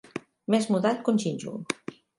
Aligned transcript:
Més 0.55 0.65
mudat 0.75 1.05
que 1.05 1.15
un 1.17 1.23
gínjol. 1.27 1.65